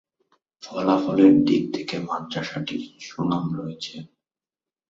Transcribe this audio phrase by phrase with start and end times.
[0.63, 3.95] ফলাফলের দিক থেকে মাদ্রাসাটির সুনাম রয়েছে।